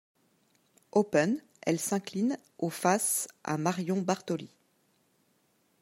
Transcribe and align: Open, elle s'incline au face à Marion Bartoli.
Open, 0.93 1.43
elle 1.61 1.79
s'incline 1.79 2.39
au 2.57 2.71
face 2.71 3.27
à 3.43 3.59
Marion 3.59 4.01
Bartoli. 4.01 4.49